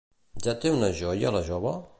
Ja 0.45 0.55
té 0.63 0.71
una 0.79 0.89
joia 1.03 1.37
la 1.37 1.47
jove? 1.53 1.79